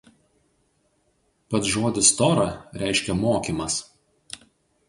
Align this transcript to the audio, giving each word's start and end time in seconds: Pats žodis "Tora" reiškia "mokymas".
Pats 1.53 1.69
žodis 1.75 2.11
"Tora" 2.23 2.47
reiškia 2.85 3.17
"mokymas". 3.23 3.81